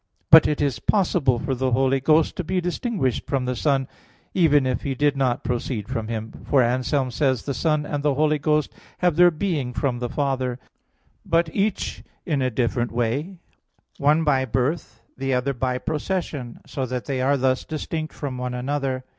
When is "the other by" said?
15.17-15.77